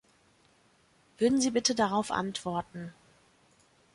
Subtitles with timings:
[1.19, 2.91] Würden Sie bitte darauf antworten.